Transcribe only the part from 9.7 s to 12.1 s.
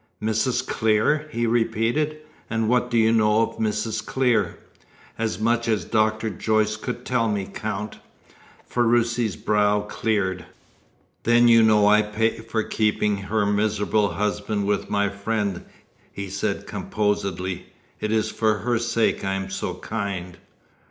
cleared. "Then you know I